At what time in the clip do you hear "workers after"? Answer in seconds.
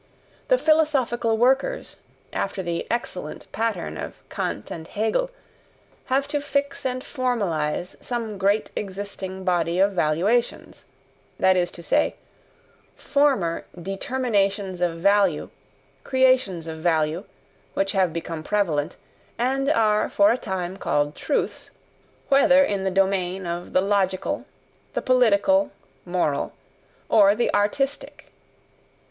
1.37-2.63